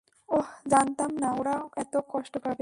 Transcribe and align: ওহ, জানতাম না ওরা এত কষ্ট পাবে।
ওহ, 0.29 0.47
জানতাম 0.67 1.11
না 1.17 1.29
ওরা 1.39 1.55
এত 1.77 1.93
কষ্ট 2.09 2.33
পাবে। 2.37 2.59